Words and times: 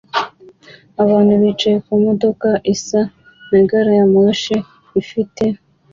Abantu 1.03 1.33
bicaye 1.41 1.77
kumodoka 1.85 2.49
isa 2.73 3.01
na 3.49 3.59
gari 3.69 3.91
ya 3.97 4.05
moshi 4.13 4.55
ifite 5.01 5.43